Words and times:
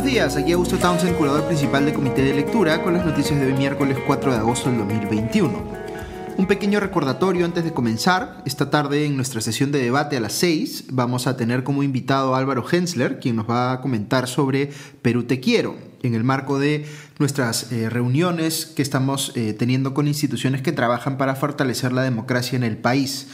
Buenos 0.00 0.14
días, 0.14 0.36
aquí 0.36 0.52
Augusto 0.52 0.78
Townsend, 0.78 1.14
curador 1.18 1.44
principal 1.44 1.84
del 1.84 1.92
Comité 1.92 2.22
de 2.22 2.32
Lectura, 2.32 2.82
con 2.82 2.94
las 2.94 3.04
noticias 3.04 3.38
de 3.38 3.44
hoy 3.44 3.52
miércoles 3.52 3.98
4 4.06 4.32
de 4.32 4.38
agosto 4.38 4.70
del 4.70 4.78
2021. 4.78 5.62
Un 6.38 6.46
pequeño 6.46 6.80
recordatorio 6.80 7.44
antes 7.44 7.64
de 7.64 7.74
comenzar. 7.74 8.42
Esta 8.46 8.70
tarde 8.70 9.04
en 9.04 9.14
nuestra 9.14 9.42
sesión 9.42 9.72
de 9.72 9.78
debate 9.78 10.16
a 10.16 10.20
las 10.20 10.32
6 10.32 10.86
vamos 10.90 11.26
a 11.26 11.36
tener 11.36 11.64
como 11.64 11.82
invitado 11.82 12.34
a 12.34 12.38
Álvaro 12.38 12.64
Hensler, 12.66 13.20
quien 13.20 13.36
nos 13.36 13.50
va 13.50 13.72
a 13.72 13.82
comentar 13.82 14.26
sobre 14.26 14.70
Perú 15.02 15.24
Te 15.24 15.38
Quiero, 15.38 15.76
en 16.02 16.14
el 16.14 16.24
marco 16.24 16.58
de 16.58 16.86
nuestras 17.18 17.70
eh, 17.70 17.90
reuniones 17.90 18.64
que 18.64 18.80
estamos 18.80 19.32
eh, 19.36 19.52
teniendo 19.52 19.92
con 19.92 20.08
instituciones 20.08 20.62
que 20.62 20.72
trabajan 20.72 21.18
para 21.18 21.34
fortalecer 21.34 21.92
la 21.92 22.04
democracia 22.04 22.56
en 22.56 22.64
el 22.64 22.78
país. 22.78 23.26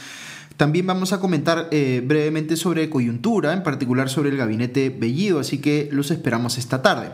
También 0.57 0.87
vamos 0.87 1.13
a 1.13 1.19
comentar 1.19 1.67
eh, 1.69 2.01
brevemente 2.03 2.57
sobre 2.57 2.89
coyuntura, 2.89 3.53
en 3.53 3.61
particular 3.61 4.09
sobre 4.09 4.31
el 4.31 4.37
gabinete 4.37 4.89
Bellido, 4.89 5.39
así 5.39 5.59
que 5.59 5.87
los 5.91 6.09
esperamos 6.09 6.57
esta 6.57 6.81
tarde. 6.81 7.11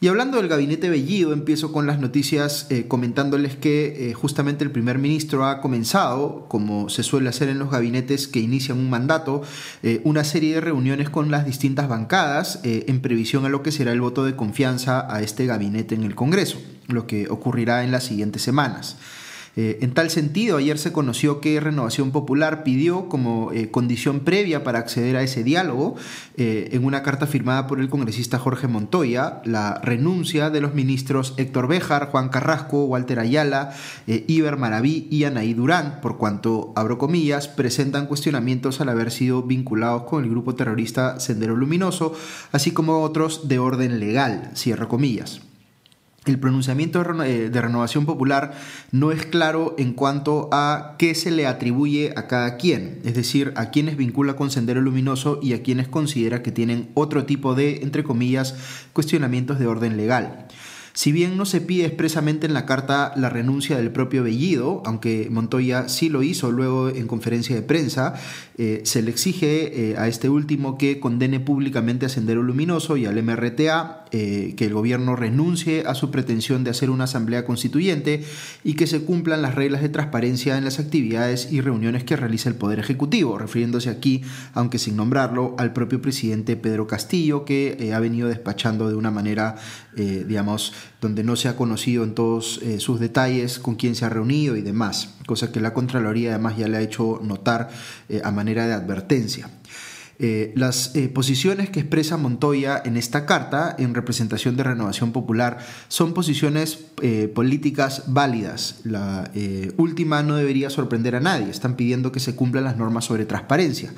Y 0.00 0.06
hablando 0.06 0.36
del 0.36 0.46
gabinete 0.46 0.88
Bellido, 0.88 1.32
empiezo 1.32 1.72
con 1.72 1.88
las 1.88 1.98
noticias 1.98 2.68
eh, 2.70 2.86
comentándoles 2.86 3.56
que 3.56 4.10
eh, 4.10 4.14
justamente 4.14 4.62
el 4.62 4.70
primer 4.70 4.98
ministro 4.98 5.44
ha 5.44 5.60
comenzado, 5.60 6.46
como 6.48 6.88
se 6.88 7.02
suele 7.02 7.28
hacer 7.28 7.48
en 7.48 7.58
los 7.58 7.70
gabinetes 7.70 8.28
que 8.28 8.38
inician 8.38 8.78
un 8.78 8.90
mandato, 8.90 9.42
una 10.04 10.22
serie 10.22 10.54
de 10.54 10.60
reuniones 10.60 11.10
con 11.10 11.32
las 11.32 11.44
distintas 11.44 11.88
bancadas 11.88 12.60
en 12.62 13.00
previsión 13.00 13.44
a 13.44 13.48
lo 13.48 13.62
que 13.62 13.72
será 13.72 13.92
el 13.92 14.00
voto 14.00 14.24
de 14.24 14.36
confianza 14.36 15.12
a 15.12 15.20
este 15.22 15.46
gabinete 15.46 15.96
en 15.96 16.04
el 16.04 16.14
Congreso, 16.14 16.60
lo 16.86 17.06
que 17.08 17.28
ocurrirá 17.28 17.82
en 17.84 17.90
las 17.90 18.04
siguientes 18.04 18.42
semanas. 18.42 18.96
Eh, 19.54 19.80
en 19.82 19.92
tal 19.92 20.08
sentido, 20.08 20.56
ayer 20.56 20.78
se 20.78 20.92
conoció 20.92 21.40
que 21.40 21.60
Renovación 21.60 22.10
Popular 22.10 22.64
pidió 22.64 23.08
como 23.10 23.52
eh, 23.52 23.70
condición 23.70 24.20
previa 24.20 24.64
para 24.64 24.78
acceder 24.78 25.16
a 25.16 25.22
ese 25.22 25.44
diálogo, 25.44 25.96
eh, 26.38 26.70
en 26.72 26.84
una 26.84 27.02
carta 27.02 27.26
firmada 27.26 27.66
por 27.66 27.78
el 27.78 27.90
congresista 27.90 28.38
Jorge 28.38 28.66
Montoya, 28.66 29.42
la 29.44 29.78
renuncia 29.82 30.48
de 30.48 30.62
los 30.62 30.74
ministros 30.74 31.34
Héctor 31.36 31.68
Béjar, 31.68 32.08
Juan 32.08 32.30
Carrasco, 32.30 32.84
Walter 32.84 33.18
Ayala, 33.18 33.74
Iber 34.06 34.56
Maraví 34.56 35.06
y 35.10 35.24
Anaí 35.24 35.52
Durán, 35.52 36.00
por 36.00 36.16
cuanto, 36.16 36.72
abro 36.74 36.96
comillas, 36.96 37.48
presentan 37.48 38.06
cuestionamientos 38.06 38.80
al 38.80 38.88
haber 38.88 39.10
sido 39.10 39.42
vinculados 39.42 40.04
con 40.04 40.24
el 40.24 40.30
grupo 40.30 40.54
terrorista 40.54 41.20
Sendero 41.20 41.56
Luminoso, 41.56 42.14
así 42.52 42.70
como 42.70 43.02
otros 43.02 43.48
de 43.48 43.58
orden 43.58 44.00
legal, 44.00 44.50
cierro 44.54 44.88
comillas. 44.88 45.51
El 46.24 46.38
pronunciamiento 46.38 47.02
de 47.02 47.60
renovación 47.60 48.06
popular 48.06 48.52
no 48.92 49.10
es 49.10 49.26
claro 49.26 49.74
en 49.76 49.92
cuanto 49.92 50.48
a 50.52 50.94
qué 50.96 51.16
se 51.16 51.32
le 51.32 51.48
atribuye 51.48 52.12
a 52.14 52.28
cada 52.28 52.58
quien, 52.58 53.00
es 53.04 53.14
decir, 53.14 53.52
a 53.56 53.70
quienes 53.70 53.96
vincula 53.96 54.36
con 54.36 54.52
Sendero 54.52 54.80
Luminoso 54.80 55.40
y 55.42 55.52
a 55.52 55.64
quienes 55.64 55.88
considera 55.88 56.42
que 56.44 56.52
tienen 56.52 56.90
otro 56.94 57.26
tipo 57.26 57.56
de, 57.56 57.80
entre 57.82 58.04
comillas, 58.04 58.54
cuestionamientos 58.92 59.58
de 59.58 59.66
orden 59.66 59.96
legal. 59.96 60.46
Si 60.94 61.10
bien 61.10 61.36
no 61.36 61.46
se 61.46 61.60
pide 61.60 61.86
expresamente 61.86 62.46
en 62.46 62.52
la 62.52 62.66
carta 62.66 63.12
la 63.16 63.30
renuncia 63.30 63.78
del 63.78 63.90
propio 63.92 64.22
Bellido, 64.22 64.82
aunque 64.84 65.28
Montoya 65.30 65.88
sí 65.88 66.10
lo 66.10 66.22
hizo 66.22 66.50
luego 66.50 66.90
en 66.90 67.06
conferencia 67.06 67.56
de 67.56 67.62
prensa, 67.62 68.14
eh, 68.58 68.82
se 68.84 69.00
le 69.00 69.10
exige 69.10 69.90
eh, 69.90 69.96
a 69.96 70.08
este 70.08 70.28
último 70.28 70.76
que 70.76 71.00
condene 71.00 71.40
públicamente 71.40 72.04
a 72.04 72.08
Sendero 72.10 72.42
Luminoso 72.42 72.98
y 72.98 73.06
al 73.06 73.22
MRTA, 73.22 74.04
eh, 74.12 74.52
que 74.58 74.66
el 74.66 74.74
gobierno 74.74 75.16
renuncie 75.16 75.84
a 75.86 75.94
su 75.94 76.10
pretensión 76.10 76.62
de 76.62 76.70
hacer 76.70 76.90
una 76.90 77.04
asamblea 77.04 77.46
constituyente 77.46 78.22
y 78.62 78.74
que 78.74 78.86
se 78.86 79.04
cumplan 79.04 79.40
las 79.40 79.54
reglas 79.54 79.80
de 79.80 79.88
transparencia 79.88 80.58
en 80.58 80.64
las 80.64 80.78
actividades 80.78 81.50
y 81.50 81.62
reuniones 81.62 82.04
que 82.04 82.16
realiza 82.16 82.50
el 82.50 82.56
Poder 82.56 82.78
Ejecutivo, 82.78 83.38
refiriéndose 83.38 83.88
aquí, 83.88 84.22
aunque 84.52 84.78
sin 84.78 84.96
nombrarlo, 84.96 85.56
al 85.58 85.72
propio 85.72 86.02
presidente 86.02 86.56
Pedro 86.56 86.86
Castillo, 86.86 87.46
que 87.46 87.92
ha 87.94 88.00
venido 88.00 88.28
despachando 88.28 88.90
de 88.90 88.96
una 88.96 89.10
manera, 89.10 89.56
digamos, 89.96 90.72
donde 91.02 91.24
no 91.24 91.36
se 91.36 91.48
ha 91.48 91.56
conocido 91.56 92.04
en 92.04 92.14
todos 92.14 92.60
eh, 92.62 92.78
sus 92.78 93.00
detalles 93.00 93.58
con 93.58 93.74
quién 93.74 93.96
se 93.96 94.04
ha 94.04 94.08
reunido 94.08 94.56
y 94.56 94.62
demás, 94.62 95.16
cosa 95.26 95.50
que 95.50 95.60
la 95.60 95.74
Contraloría 95.74 96.30
además 96.30 96.56
ya 96.56 96.68
le 96.68 96.76
ha 96.76 96.80
hecho 96.80 97.20
notar 97.22 97.70
eh, 98.08 98.22
a 98.24 98.30
manera 98.30 98.66
de 98.66 98.74
advertencia. 98.74 99.50
Eh, 100.18 100.52
las 100.54 100.92
posiciones 101.12 101.70
que 101.70 101.80
expresa 101.80 102.16
Montoya 102.16 102.80
en 102.84 102.96
esta 102.96 103.26
carta, 103.26 103.74
en 103.76 103.92
representación 103.92 104.56
de 104.56 104.62
Renovación 104.62 105.10
Popular, 105.10 105.58
son 105.88 106.14
posiciones 106.14 106.78
políticas 107.34 108.04
válidas. 108.06 108.82
La 108.84 109.32
última 109.78 110.22
no 110.22 110.36
debería 110.36 110.70
sorprender 110.70 111.16
a 111.16 111.20
nadie. 111.20 111.50
Están 111.50 111.74
pidiendo 111.74 112.12
que 112.12 112.20
se 112.20 112.36
cumplan 112.36 112.62
las 112.62 112.76
normas 112.76 113.06
sobre 113.06 113.24
transparencia. 113.24 113.92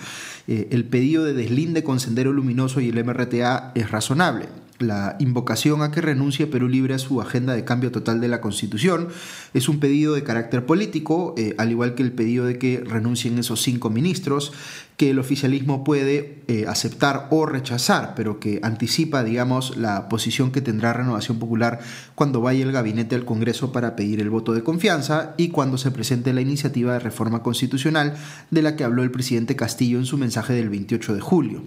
el 0.46 0.86
pedido 0.86 1.24
de 1.24 1.34
deslinde 1.34 1.84
con 1.84 2.00
Sendero 2.00 2.32
Luminoso 2.32 2.80
y 2.80 2.88
el 2.88 3.04
MRTA 3.04 3.72
es 3.74 3.90
razonable 3.90 4.46
la 4.78 5.16
invocación 5.20 5.82
a 5.82 5.90
que 5.90 6.00
renuncie 6.00 6.46
Perú 6.46 6.68
Libre 6.68 6.94
a 6.94 6.98
su 6.98 7.20
agenda 7.20 7.54
de 7.54 7.64
cambio 7.64 7.92
total 7.92 8.20
de 8.20 8.28
la 8.28 8.40
Constitución 8.40 9.08
es 9.52 9.68
un 9.68 9.78
pedido 9.78 10.14
de 10.14 10.24
carácter 10.24 10.66
político, 10.66 11.34
eh, 11.38 11.54
al 11.58 11.70
igual 11.70 11.94
que 11.94 12.02
el 12.02 12.12
pedido 12.12 12.44
de 12.44 12.58
que 12.58 12.82
renuncien 12.84 13.38
esos 13.38 13.62
cinco 13.62 13.90
ministros, 13.90 14.52
que 14.96 15.10
el 15.10 15.18
oficialismo 15.18 15.82
puede 15.82 16.42
eh, 16.46 16.66
aceptar 16.68 17.28
o 17.30 17.46
rechazar, 17.46 18.14
pero 18.14 18.38
que 18.38 18.60
anticipa, 18.62 19.24
digamos, 19.24 19.76
la 19.76 20.08
posición 20.08 20.52
que 20.52 20.60
tendrá 20.60 20.92
Renovación 20.92 21.38
Popular 21.38 21.80
cuando 22.14 22.40
vaya 22.40 22.64
el 22.64 22.72
gabinete 22.72 23.16
al 23.16 23.24
Congreso 23.24 23.72
para 23.72 23.96
pedir 23.96 24.20
el 24.20 24.30
voto 24.30 24.52
de 24.52 24.62
confianza 24.62 25.34
y 25.36 25.48
cuando 25.48 25.78
se 25.78 25.90
presente 25.90 26.32
la 26.32 26.40
iniciativa 26.40 26.92
de 26.92 27.00
reforma 27.00 27.42
constitucional 27.42 28.14
de 28.50 28.62
la 28.62 28.76
que 28.76 28.84
habló 28.84 29.02
el 29.02 29.10
presidente 29.10 29.56
Castillo 29.56 29.98
en 29.98 30.06
su 30.06 30.16
mensaje 30.16 30.52
del 30.52 30.68
28 30.68 31.14
de 31.14 31.20
julio. 31.20 31.62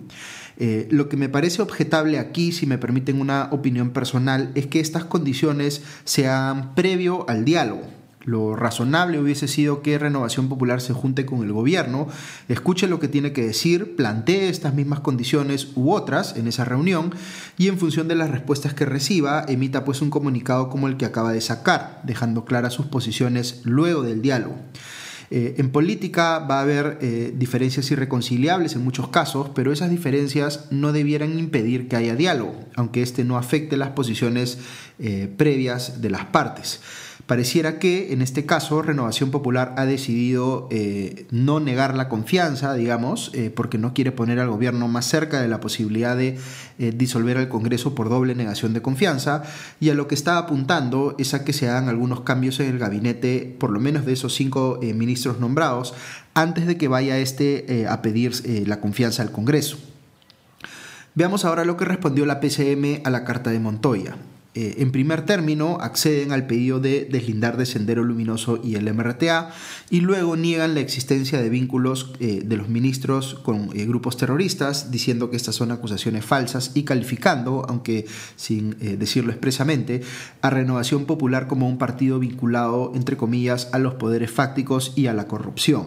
Eh, 0.59 0.87
lo 0.89 1.07
que 1.07 1.17
me 1.17 1.29
parece 1.29 1.61
objetable 1.61 2.17
aquí, 2.17 2.51
si 2.51 2.65
me 2.65 2.77
permiten 2.77 3.21
una 3.21 3.49
opinión 3.51 3.91
personal, 3.91 4.51
es 4.55 4.67
que 4.67 4.79
estas 4.79 5.05
condiciones 5.05 5.83
sean 6.03 6.73
previo 6.73 7.29
al 7.29 7.45
diálogo. 7.45 7.97
Lo 8.27 8.57
razonable 8.57 9.19
hubiese 9.19 9.47
sido 9.47 9.81
que 9.81 9.97
Renovación 9.97 10.49
Popular 10.49 10.81
se 10.81 10.91
junte 10.91 11.25
con 11.25 11.43
el 11.43 11.53
gobierno, 11.53 12.09
escuche 12.49 12.85
lo 12.87 12.99
que 12.99 13.07
tiene 13.07 13.31
que 13.31 13.45
decir, 13.45 13.95
plantee 13.95 14.49
estas 14.49 14.73
mismas 14.73 14.99
condiciones 14.99 15.69
u 15.75 15.93
otras 15.93 16.35
en 16.35 16.49
esa 16.49 16.65
reunión 16.65 17.15
y 17.57 17.69
en 17.69 17.77
función 17.77 18.09
de 18.09 18.15
las 18.15 18.29
respuestas 18.29 18.73
que 18.73 18.85
reciba 18.85 19.45
emita 19.47 19.85
pues 19.85 20.01
un 20.01 20.09
comunicado 20.09 20.67
como 20.67 20.89
el 20.89 20.97
que 20.97 21.05
acaba 21.05 21.31
de 21.31 21.39
sacar, 21.39 22.01
dejando 22.03 22.43
claras 22.43 22.73
sus 22.73 22.87
posiciones 22.87 23.61
luego 23.63 24.01
del 24.01 24.21
diálogo. 24.21 24.57
Eh, 25.29 25.55
en 25.57 25.71
política 25.71 26.39
va 26.39 26.59
a 26.59 26.61
haber 26.61 26.99
eh, 27.01 27.33
diferencias 27.35 27.91
irreconciliables 27.91 28.75
en 28.75 28.83
muchos 28.83 29.09
casos, 29.09 29.49
pero 29.53 29.73
esas 29.73 29.89
diferencias 29.89 30.65
no 30.71 30.93
debieran 30.93 31.37
impedir 31.37 31.89
que 31.89 31.97
haya 31.97 32.15
diálogo, 32.15 32.55
aunque 32.75 33.01
este 33.01 33.25
no 33.25 33.37
afecte 33.37 33.75
las 33.75 33.89
posiciones 33.89 34.57
eh, 34.99 35.29
previas 35.35 36.01
de 36.01 36.09
las 36.09 36.25
partes. 36.25 36.79
Pareciera 37.27 37.77
que 37.77 38.13
en 38.13 38.21
este 38.21 38.45
caso 38.45 38.81
Renovación 38.81 39.31
Popular 39.31 39.73
ha 39.75 39.85
decidido 39.85 40.69
eh, 40.71 41.27
no 41.29 41.59
negar 41.59 41.93
la 41.93 42.07
confianza, 42.07 42.73
digamos, 42.73 43.31
eh, 43.33 43.51
porque 43.53 43.77
no 43.77 43.93
quiere 43.93 44.13
poner 44.13 44.39
al 44.39 44.49
gobierno 44.49 44.87
más 44.87 45.07
cerca 45.07 45.41
de 45.41 45.49
la 45.49 45.59
posibilidad 45.59 46.15
de 46.15 46.37
eh, 46.79 46.93
disolver 46.95 47.37
al 47.37 47.49
Congreso 47.49 47.93
por 47.95 48.07
doble 48.07 48.33
negación 48.33 48.73
de 48.73 48.81
confianza, 48.81 49.43
y 49.81 49.89
a 49.89 49.93
lo 49.93 50.07
que 50.07 50.15
está 50.15 50.37
apuntando 50.37 51.15
es 51.17 51.33
a 51.33 51.43
que 51.43 51.51
se 51.51 51.67
hagan 51.67 51.89
algunos 51.89 52.21
cambios 52.21 52.61
en 52.61 52.67
el 52.67 52.79
gabinete, 52.79 53.57
por 53.59 53.71
lo 53.71 53.81
menos 53.81 54.05
de 54.05 54.13
esos 54.13 54.33
cinco 54.33 54.79
ministros 54.81 55.37
nombrados, 55.37 55.93
antes 56.33 56.65
de 56.65 56.77
que 56.77 56.87
vaya 56.87 57.17
este 57.17 57.87
a 57.89 58.01
pedir 58.01 58.31
la 58.67 58.79
confianza 58.79 59.21
al 59.21 59.33
Congreso. 59.33 59.77
Veamos 61.13 61.43
ahora 61.43 61.65
lo 61.65 61.75
que 61.75 61.83
respondió 61.83 62.25
la 62.25 62.39
PCM 62.39 63.01
a 63.03 63.09
la 63.09 63.25
carta 63.25 63.49
de 63.49 63.59
Montoya. 63.59 64.15
Eh, 64.59 64.81
en 64.81 64.91
primer 64.91 65.23
término, 65.23 65.77
acceden 65.81 66.31
al 66.31 66.47
pedido 66.47 66.79
de 66.79 67.05
deslindar 67.05 67.57
de 67.57 67.67
Sendero 67.67 68.03
Luminoso 68.03 68.59
y 68.63 68.73
el 68.73 68.91
MRTA 68.91 69.51
y 69.91 69.99
luego 69.99 70.35
niegan 70.35 70.73
la 70.73 70.79
existencia 70.79 71.39
de 71.39 71.47
vínculos 71.47 72.15
eh, 72.19 72.41
de 72.43 72.57
los 72.57 72.67
ministros 72.67 73.35
con 73.35 73.69
eh, 73.75 73.85
grupos 73.85 74.17
terroristas, 74.17 74.89
diciendo 74.89 75.29
que 75.29 75.37
estas 75.37 75.53
son 75.53 75.71
acusaciones 75.71 76.25
falsas 76.25 76.71
y 76.73 76.85
calificando, 76.85 77.67
aunque 77.69 78.07
sin 78.35 78.75
decirlo 78.97 79.31
expresamente, 79.31 80.01
a 80.41 80.49
Renovación 80.49 81.05
Popular 81.05 81.47
como 81.47 81.69
un 81.69 81.77
partido 81.77 82.17
vinculado, 82.17 82.93
entre 82.95 83.15
comillas, 83.15 83.69
a 83.73 83.77
los 83.77 83.93
poderes 83.93 84.31
fácticos 84.31 84.93
y 84.95 85.05
a 85.05 85.13
la 85.13 85.27
corrupción. 85.27 85.85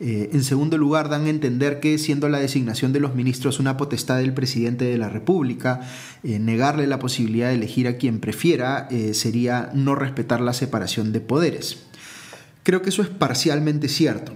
Eh, 0.00 0.30
en 0.32 0.42
segundo 0.42 0.76
lugar, 0.76 1.08
dan 1.08 1.26
a 1.26 1.30
entender 1.30 1.80
que 1.80 1.98
siendo 1.98 2.28
la 2.28 2.40
designación 2.40 2.92
de 2.92 3.00
los 3.00 3.14
ministros 3.14 3.60
una 3.60 3.76
potestad 3.76 4.18
del 4.18 4.34
presidente 4.34 4.84
de 4.84 4.98
la 4.98 5.08
República, 5.08 5.80
eh, 6.22 6.38
negarle 6.38 6.86
la 6.86 6.98
posibilidad 6.98 7.48
de 7.48 7.54
elegir 7.54 7.86
a 7.86 7.96
quien 7.96 8.20
prefiera 8.20 8.88
eh, 8.90 9.14
sería 9.14 9.70
no 9.74 9.94
respetar 9.94 10.40
la 10.40 10.52
separación 10.52 11.12
de 11.12 11.20
poderes. 11.20 11.78
Creo 12.62 12.82
que 12.82 12.88
eso 12.88 13.02
es 13.02 13.08
parcialmente 13.08 13.88
cierto. 13.88 14.32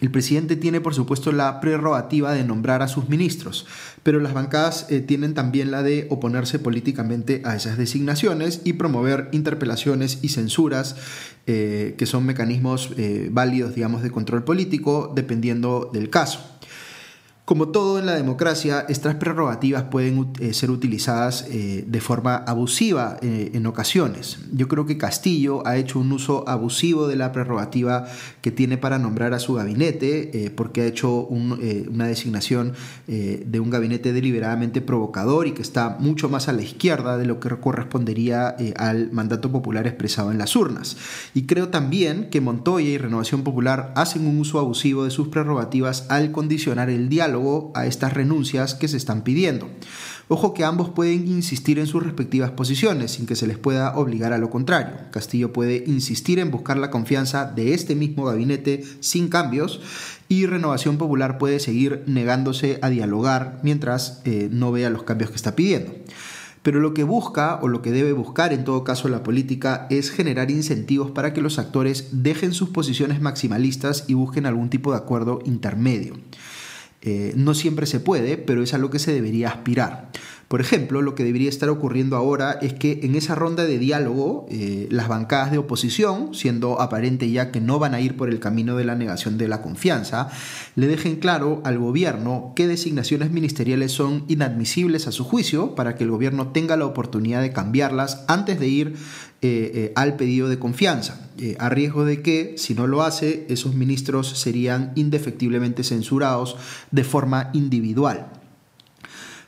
El 0.00 0.10
presidente 0.10 0.56
tiene, 0.56 0.82
por 0.82 0.94
supuesto, 0.94 1.32
la 1.32 1.58
prerrogativa 1.58 2.32
de 2.34 2.44
nombrar 2.44 2.82
a 2.82 2.88
sus 2.88 3.08
ministros, 3.08 3.66
pero 4.02 4.20
las 4.20 4.34
bancadas 4.34 4.86
eh, 4.90 5.00
tienen 5.00 5.32
también 5.32 5.70
la 5.70 5.82
de 5.82 6.06
oponerse 6.10 6.58
políticamente 6.58 7.40
a 7.46 7.56
esas 7.56 7.78
designaciones 7.78 8.60
y 8.64 8.74
promover 8.74 9.30
interpelaciones 9.32 10.18
y 10.20 10.28
censuras, 10.28 10.96
eh, 11.46 11.94
que 11.96 12.04
son 12.04 12.26
mecanismos 12.26 12.90
eh, 12.98 13.30
válidos, 13.32 13.74
digamos, 13.74 14.02
de 14.02 14.10
control 14.10 14.44
político, 14.44 15.12
dependiendo 15.14 15.90
del 15.90 16.10
caso. 16.10 16.55
Como 17.46 17.68
todo 17.68 18.00
en 18.00 18.06
la 18.06 18.16
democracia, 18.16 18.84
estas 18.88 19.14
prerrogativas 19.14 19.84
pueden 19.84 20.32
eh, 20.40 20.52
ser 20.52 20.72
utilizadas 20.72 21.46
eh, 21.48 21.84
de 21.86 22.00
forma 22.00 22.34
abusiva 22.34 23.18
eh, 23.22 23.52
en 23.54 23.66
ocasiones. 23.66 24.40
Yo 24.52 24.66
creo 24.66 24.84
que 24.84 24.98
Castillo 24.98 25.64
ha 25.64 25.76
hecho 25.76 26.00
un 26.00 26.10
uso 26.10 26.42
abusivo 26.48 27.06
de 27.06 27.14
la 27.14 27.30
prerrogativa 27.30 28.08
que 28.40 28.50
tiene 28.50 28.78
para 28.78 28.98
nombrar 28.98 29.32
a 29.32 29.38
su 29.38 29.54
gabinete, 29.54 30.52
porque 30.56 30.80
ha 30.80 30.86
hecho 30.86 31.20
una 31.20 32.06
designación 32.06 32.72
de 33.06 33.60
un 33.60 33.70
gabinete 33.70 34.12
deliberadamente 34.12 34.80
provocador 34.80 35.46
y 35.46 35.52
que 35.52 35.62
está 35.62 35.96
mucho 36.00 36.28
más 36.28 36.48
a 36.48 36.52
la 36.52 36.62
izquierda 36.62 37.16
de 37.16 37.26
lo 37.26 37.38
que 37.38 37.48
correspondería 37.60 38.56
al 38.76 39.12
mandato 39.12 39.52
popular 39.52 39.86
expresado 39.86 40.30
en 40.32 40.38
las 40.38 40.56
urnas. 40.56 40.96
Y 41.34 41.46
creo 41.46 41.68
también 41.68 42.28
que 42.30 42.40
Montoya 42.40 42.88
y 42.88 42.98
Renovación 42.98 43.42
Popular 43.42 43.92
hacen 43.94 44.26
un 44.26 44.38
uso 44.40 44.58
abusivo 44.58 45.04
de 45.04 45.10
sus 45.10 45.28
prerrogativas 45.28 46.06
al 46.08 46.32
condicionar 46.32 46.90
el 46.90 47.08
diálogo 47.08 47.35
a 47.74 47.86
estas 47.86 48.12
renuncias 48.12 48.74
que 48.74 48.88
se 48.88 48.96
están 48.96 49.22
pidiendo. 49.22 49.68
Ojo 50.28 50.54
que 50.54 50.64
ambos 50.64 50.90
pueden 50.90 51.28
insistir 51.28 51.78
en 51.78 51.86
sus 51.86 52.02
respectivas 52.02 52.50
posiciones 52.50 53.12
sin 53.12 53.26
que 53.26 53.36
se 53.36 53.46
les 53.46 53.58
pueda 53.58 53.96
obligar 53.96 54.32
a 54.32 54.38
lo 54.38 54.50
contrario. 54.50 54.94
Castillo 55.12 55.52
puede 55.52 55.84
insistir 55.86 56.40
en 56.40 56.50
buscar 56.50 56.78
la 56.78 56.90
confianza 56.90 57.44
de 57.44 57.74
este 57.74 57.94
mismo 57.94 58.24
gabinete 58.24 58.82
sin 58.98 59.28
cambios 59.28 59.80
y 60.28 60.46
Renovación 60.46 60.98
Popular 60.98 61.38
puede 61.38 61.60
seguir 61.60 62.02
negándose 62.06 62.80
a 62.82 62.88
dialogar 62.88 63.60
mientras 63.62 64.20
eh, 64.24 64.48
no 64.50 64.72
vea 64.72 64.90
los 64.90 65.04
cambios 65.04 65.30
que 65.30 65.36
está 65.36 65.54
pidiendo. 65.54 65.92
Pero 66.66 66.80
lo 66.80 66.94
que 66.94 67.04
busca 67.04 67.60
o 67.62 67.68
lo 67.68 67.80
que 67.80 67.92
debe 67.92 68.12
buscar 68.12 68.52
en 68.52 68.64
todo 68.64 68.82
caso 68.82 69.08
la 69.08 69.22
política 69.22 69.86
es 69.90 70.10
generar 70.10 70.50
incentivos 70.50 71.12
para 71.12 71.32
que 71.32 71.40
los 71.40 71.60
actores 71.60 72.08
dejen 72.10 72.52
sus 72.52 72.70
posiciones 72.70 73.20
maximalistas 73.20 74.02
y 74.08 74.14
busquen 74.14 74.46
algún 74.46 74.70
tipo 74.70 74.90
de 74.90 74.98
acuerdo 74.98 75.38
intermedio. 75.44 76.14
Eh, 77.02 77.32
no 77.36 77.54
siempre 77.54 77.86
se 77.86 78.00
puede, 78.00 78.36
pero 78.36 78.62
es 78.62 78.74
a 78.74 78.78
lo 78.78 78.90
que 78.90 78.98
se 78.98 79.12
debería 79.12 79.48
aspirar. 79.48 80.10
Por 80.48 80.60
ejemplo, 80.60 81.02
lo 81.02 81.16
que 81.16 81.24
debería 81.24 81.48
estar 81.48 81.68
ocurriendo 81.68 82.16
ahora 82.16 82.58
es 82.62 82.72
que 82.72 83.00
en 83.02 83.16
esa 83.16 83.34
ronda 83.34 83.64
de 83.64 83.78
diálogo, 83.78 84.46
eh, 84.48 84.86
las 84.92 85.08
bancadas 85.08 85.50
de 85.50 85.58
oposición, 85.58 86.34
siendo 86.34 86.80
aparente 86.80 87.28
ya 87.32 87.50
que 87.50 87.60
no 87.60 87.80
van 87.80 87.94
a 87.94 88.00
ir 88.00 88.16
por 88.16 88.28
el 88.28 88.38
camino 88.38 88.76
de 88.76 88.84
la 88.84 88.94
negación 88.94 89.38
de 89.38 89.48
la 89.48 89.60
confianza, 89.60 90.28
le 90.76 90.86
dejen 90.86 91.16
claro 91.16 91.62
al 91.64 91.78
gobierno 91.78 92.52
qué 92.54 92.68
designaciones 92.68 93.32
ministeriales 93.32 93.90
son 93.90 94.24
inadmisibles 94.28 95.08
a 95.08 95.12
su 95.12 95.24
juicio 95.24 95.74
para 95.74 95.96
que 95.96 96.04
el 96.04 96.10
gobierno 96.12 96.52
tenga 96.52 96.76
la 96.76 96.86
oportunidad 96.86 97.42
de 97.42 97.52
cambiarlas 97.52 98.24
antes 98.28 98.60
de 98.60 98.68
ir 98.68 98.94
eh, 99.42 99.92
al 99.94 100.16
pedido 100.16 100.48
de 100.48 100.58
confianza, 100.58 101.28
a 101.58 101.68
riesgo 101.68 102.04
de 102.04 102.22
que, 102.22 102.54
si 102.56 102.74
no 102.74 102.86
lo 102.86 103.02
hace, 103.02 103.46
esos 103.50 103.74
ministros 103.74 104.28
serían 104.38 104.92
indefectiblemente 104.94 105.84
censurados 105.84 106.56
de 106.90 107.04
forma 107.04 107.50
individual. 107.52 108.28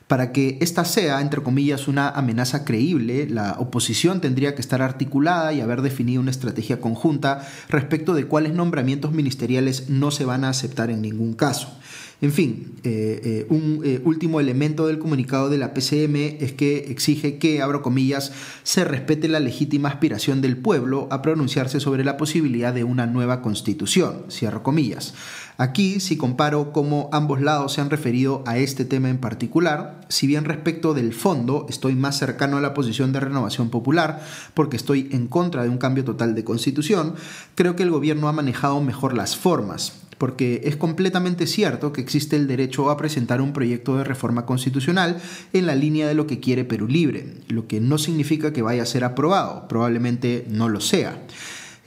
Para 0.09 0.31
que 0.31 0.57
esta 0.59 0.85
sea, 0.85 1.21
entre 1.21 1.43
comillas, 1.43 1.87
una 1.87 2.09
amenaza 2.09 2.65
creíble, 2.65 3.29
la 3.29 3.57
oposición 3.59 4.21
tendría 4.21 4.55
que 4.55 4.61
estar 4.61 4.81
articulada 4.81 5.53
y 5.53 5.61
haber 5.61 5.83
definido 5.83 6.19
una 6.19 6.31
estrategia 6.31 6.81
conjunta 6.81 7.47
respecto 7.69 8.15
de 8.15 8.25
cuáles 8.25 8.55
nombramientos 8.55 9.11
ministeriales 9.11 9.87
no 9.87 10.09
se 10.09 10.25
van 10.25 10.45
a 10.45 10.49
aceptar 10.49 10.89
en 10.89 11.03
ningún 11.03 11.33
caso. 11.33 11.77
En 12.21 12.33
fin, 12.33 12.75
eh, 12.83 13.21
eh, 13.23 13.45
un 13.49 13.81
eh, 13.85 14.01
último 14.03 14.41
elemento 14.41 14.87
del 14.87 14.99
comunicado 14.99 15.49
de 15.49 15.57
la 15.57 15.73
PCM 15.73 16.37
es 16.41 16.51
que 16.51 16.91
exige 16.91 17.37
que, 17.37 17.61
abro 17.61 17.81
comillas, 17.81 18.33
se 18.63 18.83
respete 18.83 19.29
la 19.29 19.39
legítima 19.39 19.87
aspiración 19.87 20.41
del 20.41 20.57
pueblo 20.57 21.07
a 21.11 21.21
pronunciarse 21.21 21.79
sobre 21.79 22.03
la 22.03 22.17
posibilidad 22.17 22.73
de 22.73 22.83
una 22.83 23.05
nueva 23.05 23.41
constitución, 23.41 24.25
cierro 24.29 24.63
comillas. 24.63 25.13
Aquí, 25.61 25.99
si 25.99 26.15
comparo 26.15 26.71
cómo 26.71 27.09
ambos 27.11 27.41
lados 27.41 27.73
se 27.73 27.81
han 27.81 27.89
referido 27.89 28.43
a 28.47 28.57
este 28.57 28.85
tema 28.85 29.09
en 29.09 29.17
particular, 29.17 29.99
si 30.07 30.25
bien 30.25 30.45
respecto 30.45 30.93
del 30.93 31.13
fondo 31.13 31.65
estoy 31.67 31.95
más 31.95 32.17
cercano 32.17 32.55
a 32.55 32.61
la 32.61 32.73
posición 32.73 33.11
de 33.11 33.19
renovación 33.19 33.69
popular, 33.69 34.25
porque 34.53 34.77
estoy 34.77 35.09
en 35.11 35.27
contra 35.27 35.63
de 35.63 35.69
un 35.69 35.77
cambio 35.77 36.05
total 36.05 36.33
de 36.33 36.45
constitución, 36.45 37.15
creo 37.55 37.75
que 37.75 37.83
el 37.83 37.91
gobierno 37.91 38.29
ha 38.29 38.31
manejado 38.31 38.79
mejor 38.79 39.13
las 39.13 39.35
formas 39.35 39.99
porque 40.17 40.61
es 40.65 40.75
completamente 40.75 41.47
cierto 41.47 41.93
que 41.93 42.01
existe 42.01 42.35
el 42.35 42.47
derecho 42.47 42.89
a 42.89 42.97
presentar 42.97 43.41
un 43.41 43.53
proyecto 43.53 43.97
de 43.97 44.03
reforma 44.03 44.45
constitucional 44.45 45.21
en 45.53 45.65
la 45.65 45.75
línea 45.75 46.07
de 46.07 46.13
lo 46.13 46.27
que 46.27 46.41
quiere 46.41 46.65
Perú 46.65 46.87
Libre, 46.87 47.35
lo 47.47 47.67
que 47.67 47.79
no 47.79 47.97
significa 47.97 48.51
que 48.53 48.61
vaya 48.61 48.83
a 48.83 48.85
ser 48.85 49.05
aprobado, 49.05 49.67
probablemente 49.69 50.45
no 50.49 50.67
lo 50.67 50.81
sea. 50.81 51.21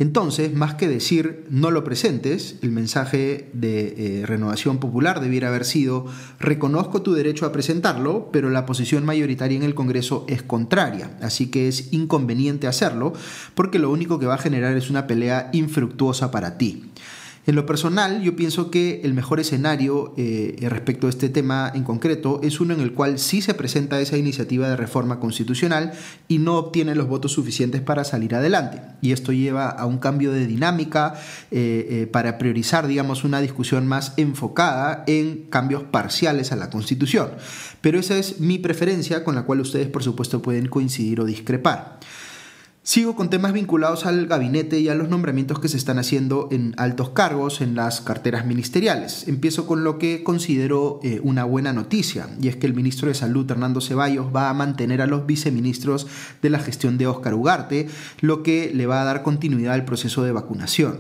Entonces, 0.03 0.53
más 0.53 0.75
que 0.75 0.89
decir 0.89 1.47
no 1.49 1.71
lo 1.71 1.85
presentes, 1.85 2.57
el 2.63 2.73
mensaje 2.73 3.49
de 3.53 4.23
eh, 4.23 4.27
renovación 4.27 4.79
popular 4.79 5.21
debiera 5.21 5.47
haber 5.47 5.65
sido 5.65 6.07
reconozco 6.41 7.03
tu 7.03 7.13
derecho 7.13 7.47
a 7.47 7.53
presentarlo, 7.53 8.29
pero 8.33 8.51
la 8.51 8.67
posición 8.67 9.05
mayoritaria 9.05 9.57
en 9.57 9.63
el 9.63 9.77
Congreso 9.77 10.25
es 10.29 10.43
contraria, 10.43 11.17
así 11.23 11.53
que 11.53 11.69
es 11.69 11.93
inconveniente 11.93 12.67
hacerlo 12.67 13.13
porque 13.55 13.79
lo 13.79 13.93
único 13.93 14.19
que 14.19 14.27
va 14.27 14.35
a 14.35 14.39
generar 14.39 14.77
es 14.77 14.91
una 14.91 15.07
pelea 15.07 15.51
infructuosa 15.53 16.33
para 16.33 16.59
ti. 16.59 16.91
En 17.45 17.57
lo 17.57 17.67
personal, 17.67 18.23
yo 18.23 18.37
pienso 18.37 18.71
que 18.71 19.01
el 19.03 19.15
mejor 19.15 19.41
escenario 19.41 20.15
eh, 20.17 20.57
respecto 20.69 21.09
a 21.09 21.11
este 21.11 21.29
tema 21.29 21.73
en 21.75 21.83
concreto 21.83 22.39
es 22.45 22.61
uno 22.61 22.73
en 22.73 22.81
el 22.81 22.93
cual 22.93 23.19
sí 23.19 23.43
se 23.43 23.53
presenta 23.55 24.01
esa 24.01 24.17
iniciativa 24.17 24.69
de 24.69 24.77
reforma 24.77 25.19
constitucional 25.19 25.93
y 26.29 26.39
no 26.39 26.57
obtiene 26.57 26.95
los 26.95 27.09
votos 27.09 27.33
suficientes 27.33 27.81
para 27.81 28.05
salir 28.05 28.37
adelante. 28.37 28.81
Y 29.01 29.11
esto 29.11 29.33
lleva 29.33 29.69
a 29.71 29.87
un 29.87 29.99
cambio 29.99 30.31
de 30.31 30.47
dinámica 30.47 31.15
eh, 31.51 31.87
eh, 31.91 32.07
para 32.07 32.39
priorizar, 32.39 32.87
digamos, 32.87 33.25
una 33.25 33.41
discusión 33.41 33.89
más 33.89 34.15
enfocada 34.19 35.03
en 35.09 35.47
cambios 35.51 35.83
parciales 35.83 36.53
a 36.53 36.57
la 36.57 36.71
Constitución. 36.71 37.31
Pero 37.81 37.99
esa 37.99 38.17
es 38.17 38.39
mi 38.39 38.59
preferencia 38.59 39.25
con 39.25 39.35
la 39.35 39.43
cual 39.43 39.61
ustedes, 39.61 39.89
por 39.89 40.05
supuesto, 40.05 40.41
pueden 40.43 40.69
coincidir 40.69 41.21
o 41.21 41.25
discrepar. 41.25 41.99
Sigo 42.85 43.15
con 43.15 43.31
temas 43.31 43.53
vinculados 43.53 44.07
al 44.07 44.27
gabinete 44.27 44.81
y 44.81 44.89
a 44.89 44.97
los 44.97 45.09
nombramientos 45.09 45.61
que 45.61 45.69
se 45.69 45.77
están 45.77 46.01
haciendo 46.01 46.49
en 46.51 46.75
altos 46.79 47.11
cargos 47.11 47.61
en 47.61 47.77
las 47.77 48.01
carteras 48.01 48.45
ministeriales. 48.45 49.29
Empiezo 49.29 49.69
con 49.69 49.85
lo 49.85 49.99
que 49.99 50.25
considero 50.25 50.99
eh, 51.05 51.21
una 51.23 51.45
buena 51.45 51.73
noticia, 51.73 52.29
y 52.41 52.49
es 52.49 52.57
que 52.57 52.67
el 52.67 52.75
ministro 52.75 53.07
de 53.07 53.15
Salud, 53.15 53.49
Hernando 53.49 53.81
Ceballos, 53.81 54.35
va 54.35 54.51
a 54.51 54.55
mantener 54.55 55.01
a 55.01 55.07
los 55.07 55.27
viceministros 55.27 56.09
de 56.43 56.51
la 56.51 56.59
gestión 56.59 56.99
de 56.99 57.07
Óscar 57.07 57.35
Ugarte, 57.35 57.89
lo 58.21 58.43
que 58.43 58.73
le 58.75 58.87
va 58.87 59.01
a 59.01 59.05
dar 59.05 59.23
continuidad 59.23 59.75
al 59.75 59.85
proceso 59.85 60.25
de 60.25 60.33
vacunación. 60.33 60.97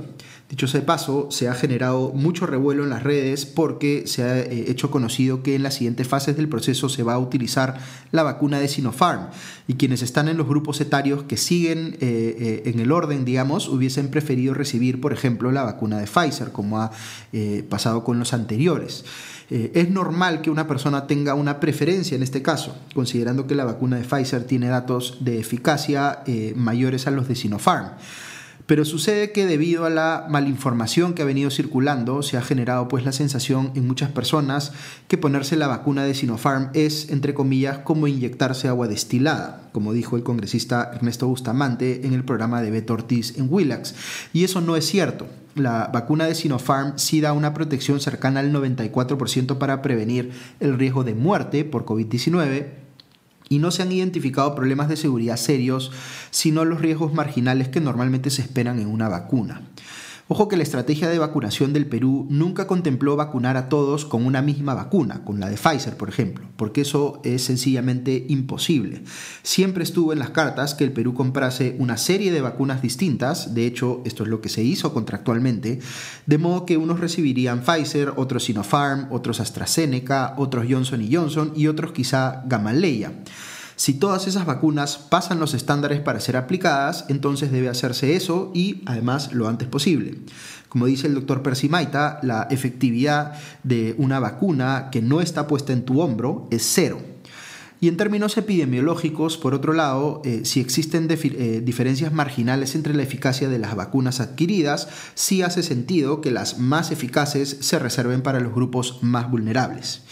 Dicho 0.52 0.66
sea 0.66 0.80
de 0.80 0.86
paso, 0.86 1.28
se 1.30 1.48
ha 1.48 1.54
generado 1.54 2.10
mucho 2.10 2.44
revuelo 2.44 2.84
en 2.84 2.90
las 2.90 3.02
redes 3.02 3.46
porque 3.46 4.02
se 4.04 4.22
ha 4.22 4.38
eh, 4.38 4.66
hecho 4.68 4.90
conocido 4.90 5.42
que 5.42 5.54
en 5.54 5.62
las 5.62 5.76
siguientes 5.76 6.06
fases 6.06 6.36
del 6.36 6.46
proceso 6.46 6.90
se 6.90 7.02
va 7.02 7.14
a 7.14 7.18
utilizar 7.18 7.80
la 8.10 8.22
vacuna 8.22 8.60
de 8.60 8.68
Sinopharm 8.68 9.28
y 9.66 9.74
quienes 9.76 10.02
están 10.02 10.28
en 10.28 10.36
los 10.36 10.46
grupos 10.46 10.78
etarios 10.82 11.22
que 11.22 11.38
siguen 11.38 11.96
eh, 12.02 12.36
eh, 12.38 12.62
en 12.66 12.80
el 12.80 12.92
orden, 12.92 13.24
digamos, 13.24 13.66
hubiesen 13.66 14.10
preferido 14.10 14.52
recibir, 14.52 15.00
por 15.00 15.14
ejemplo, 15.14 15.50
la 15.52 15.62
vacuna 15.62 15.98
de 15.98 16.06
Pfizer, 16.06 16.52
como 16.52 16.82
ha 16.82 16.90
pasado 17.70 18.04
con 18.04 18.18
los 18.18 18.34
anteriores. 18.34 19.06
es 19.48 19.88
normal 19.88 20.42
que 20.42 20.50
una 20.50 20.66
persona 20.66 21.06
tenga 21.06 21.32
una 21.32 21.60
preferencia 21.60 22.14
en 22.14 22.22
este 22.22 22.42
caso, 22.42 22.76
considerando 22.94 23.46
que 23.46 23.54
la 23.54 23.64
vacuna 23.64 23.96
de 23.96 24.04
Pfizer 24.04 24.44
tiene 24.44 24.68
datos 24.68 25.16
de 25.20 25.40
eficacia 25.40 26.22
mayores 26.54 27.06
a 27.06 27.10
los 27.10 27.26
de 27.26 27.36
Sinopharm. 27.36 27.92
Pero 28.72 28.86
sucede 28.86 29.32
que 29.32 29.44
debido 29.44 29.84
a 29.84 29.90
la 29.90 30.24
malinformación 30.30 31.12
que 31.12 31.20
ha 31.20 31.26
venido 31.26 31.50
circulando, 31.50 32.22
se 32.22 32.38
ha 32.38 32.40
generado 32.40 32.88
pues 32.88 33.04
la 33.04 33.12
sensación 33.12 33.70
en 33.74 33.86
muchas 33.86 34.10
personas 34.10 34.72
que 35.08 35.18
ponerse 35.18 35.56
la 35.56 35.66
vacuna 35.66 36.04
de 36.04 36.14
Sinopharm 36.14 36.70
es, 36.72 37.10
entre 37.10 37.34
comillas, 37.34 37.80
como 37.80 38.06
inyectarse 38.06 38.68
agua 38.68 38.88
destilada, 38.88 39.68
como 39.72 39.92
dijo 39.92 40.16
el 40.16 40.22
congresista 40.22 40.90
Ernesto 40.94 41.28
Bustamante 41.28 42.06
en 42.06 42.14
el 42.14 42.24
programa 42.24 42.62
de 42.62 42.70
Beto 42.70 42.94
Ortiz 42.94 43.36
en 43.36 43.48
Willax. 43.50 43.94
Y 44.32 44.44
eso 44.44 44.62
no 44.62 44.74
es 44.74 44.86
cierto. 44.86 45.26
La 45.54 45.90
vacuna 45.92 46.24
de 46.24 46.34
Sinopharm 46.34 46.94
sí 46.96 47.20
da 47.20 47.34
una 47.34 47.52
protección 47.52 48.00
cercana 48.00 48.40
al 48.40 48.54
94% 48.54 49.58
para 49.58 49.82
prevenir 49.82 50.30
el 50.60 50.78
riesgo 50.78 51.04
de 51.04 51.14
muerte 51.14 51.66
por 51.66 51.84
COVID-19 51.84 52.81
y 53.52 53.58
no 53.58 53.70
se 53.70 53.82
han 53.82 53.92
identificado 53.92 54.54
problemas 54.54 54.88
de 54.88 54.96
seguridad 54.96 55.36
serios, 55.36 55.92
sino 56.30 56.64
los 56.64 56.80
riesgos 56.80 57.12
marginales 57.12 57.68
que 57.68 57.82
normalmente 57.82 58.30
se 58.30 58.40
esperan 58.40 58.80
en 58.80 58.86
una 58.86 59.10
vacuna. 59.10 59.60
Ojo 60.34 60.48
que 60.48 60.56
la 60.56 60.62
estrategia 60.62 61.10
de 61.10 61.18
vacunación 61.18 61.74
del 61.74 61.84
Perú 61.84 62.26
nunca 62.30 62.66
contempló 62.66 63.16
vacunar 63.16 63.58
a 63.58 63.68
todos 63.68 64.06
con 64.06 64.24
una 64.24 64.40
misma 64.40 64.72
vacuna, 64.72 65.26
con 65.26 65.40
la 65.40 65.50
de 65.50 65.58
Pfizer, 65.58 65.98
por 65.98 66.08
ejemplo, 66.08 66.48
porque 66.56 66.80
eso 66.80 67.20
es 67.22 67.44
sencillamente 67.44 68.24
imposible. 68.30 69.02
Siempre 69.42 69.84
estuvo 69.84 70.10
en 70.10 70.18
las 70.18 70.30
cartas 70.30 70.74
que 70.74 70.84
el 70.84 70.92
Perú 70.92 71.12
comprase 71.12 71.76
una 71.78 71.98
serie 71.98 72.32
de 72.32 72.40
vacunas 72.40 72.80
distintas, 72.80 73.52
de 73.54 73.66
hecho 73.66 74.00
esto 74.06 74.22
es 74.22 74.30
lo 74.30 74.40
que 74.40 74.48
se 74.48 74.64
hizo 74.64 74.94
contractualmente, 74.94 75.80
de 76.24 76.38
modo 76.38 76.64
que 76.64 76.78
unos 76.78 76.98
recibirían 76.98 77.60
Pfizer, 77.60 78.14
otros 78.16 78.44
Sinopharm, 78.44 79.08
otros 79.10 79.38
AstraZeneca, 79.38 80.32
otros 80.38 80.64
Johnson 80.66 81.06
Johnson 81.12 81.52
y 81.54 81.66
otros 81.66 81.92
quizá 81.92 82.42
Gamaleya. 82.46 83.12
Si 83.82 83.94
todas 83.94 84.28
esas 84.28 84.46
vacunas 84.46 84.96
pasan 84.96 85.40
los 85.40 85.54
estándares 85.54 85.98
para 85.98 86.20
ser 86.20 86.36
aplicadas, 86.36 87.04
entonces 87.08 87.50
debe 87.50 87.68
hacerse 87.68 88.14
eso 88.14 88.52
y 88.54 88.80
además 88.86 89.32
lo 89.32 89.48
antes 89.48 89.66
posible. 89.66 90.20
Como 90.68 90.86
dice 90.86 91.08
el 91.08 91.16
doctor 91.16 91.42
Percy 91.42 91.68
Maita, 91.68 92.20
la 92.22 92.46
efectividad 92.48 93.32
de 93.64 93.96
una 93.98 94.20
vacuna 94.20 94.88
que 94.92 95.02
no 95.02 95.20
está 95.20 95.48
puesta 95.48 95.72
en 95.72 95.84
tu 95.84 96.00
hombro 96.00 96.46
es 96.52 96.62
cero. 96.64 97.00
Y 97.80 97.88
en 97.88 97.96
términos 97.96 98.36
epidemiológicos, 98.36 99.36
por 99.36 99.52
otro 99.52 99.72
lado, 99.72 100.22
eh, 100.24 100.42
si 100.44 100.60
existen 100.60 101.08
eh, 101.10 101.60
diferencias 101.64 102.12
marginales 102.12 102.76
entre 102.76 102.94
la 102.94 103.02
eficacia 103.02 103.48
de 103.48 103.58
las 103.58 103.74
vacunas 103.74 104.20
adquiridas, 104.20 104.86
sí 105.14 105.42
hace 105.42 105.64
sentido 105.64 106.20
que 106.20 106.30
las 106.30 106.56
más 106.56 106.92
eficaces 106.92 107.56
se 107.58 107.80
reserven 107.80 108.22
para 108.22 108.38
los 108.38 108.54
grupos 108.54 109.00
más 109.02 109.28
vulnerables. 109.28 110.02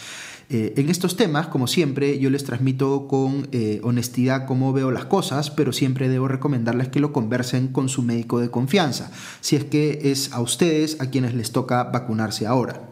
Eh, 0.50 0.74
en 0.76 0.90
estos 0.90 1.16
temas, 1.16 1.46
como 1.46 1.66
siempre, 1.66 2.18
yo 2.18 2.28
les 2.28 2.44
transmito 2.44 3.06
con 3.06 3.48
honestidad 3.82 4.46
cómo 4.46 4.72
veo 4.72 4.90
las 4.90 5.04
cosas, 5.04 5.50
pero 5.50 5.72
siempre 5.72 6.08
debo 6.08 6.28
recomendarles 6.28 6.88
que 6.88 7.00
lo 7.00 7.12
conversen 7.12 7.68
con 7.68 7.88
su 7.88 8.02
médico 8.02 8.40
de 8.40 8.50
confianza, 8.50 9.12
si 9.40 9.56
es 9.56 9.64
que 9.64 10.10
es 10.10 10.32
a 10.32 10.40
ustedes 10.40 11.00
a 11.00 11.10
quienes 11.10 11.34
les 11.34 11.52
toca 11.52 11.84
vacunarse 11.84 12.46
ahora. 12.46 12.90